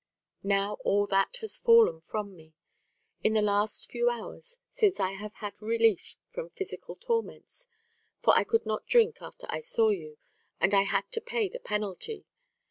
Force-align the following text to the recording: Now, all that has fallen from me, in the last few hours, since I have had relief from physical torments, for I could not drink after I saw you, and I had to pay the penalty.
Now, 0.41 0.77
all 0.83 1.05
that 1.05 1.37
has 1.41 1.59
fallen 1.59 2.01
from 2.01 2.35
me, 2.35 2.55
in 3.23 3.33
the 3.35 3.41
last 3.43 3.91
few 3.91 4.09
hours, 4.09 4.57
since 4.71 4.99
I 4.99 5.11
have 5.11 5.35
had 5.35 5.53
relief 5.61 6.15
from 6.31 6.49
physical 6.49 6.95
torments, 6.95 7.67
for 8.23 8.35
I 8.35 8.43
could 8.43 8.65
not 8.65 8.87
drink 8.87 9.17
after 9.21 9.45
I 9.47 9.61
saw 9.61 9.89
you, 9.89 10.17
and 10.59 10.73
I 10.73 10.85
had 10.85 11.11
to 11.11 11.21
pay 11.21 11.49
the 11.49 11.59
penalty. 11.59 12.25